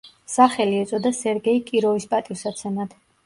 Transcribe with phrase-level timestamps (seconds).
[0.35, 2.97] სახელი ეწოდა სერგეი კიროვის პატივსაცემად.